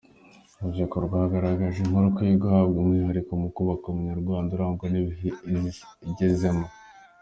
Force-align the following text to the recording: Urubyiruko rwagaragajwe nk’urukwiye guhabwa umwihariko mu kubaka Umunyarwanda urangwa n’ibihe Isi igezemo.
Urubyiruko 0.59 0.97
rwagaragajwe 1.05 1.81
nk’urukwiye 1.89 2.33
guhabwa 2.43 2.77
umwihariko 2.81 3.31
mu 3.41 3.49
kubaka 3.55 3.85
Umunyarwanda 3.87 4.49
urangwa 4.55 4.85
n’ibihe 4.91 5.29
Isi 5.53 5.83
igezemo. 6.09 6.65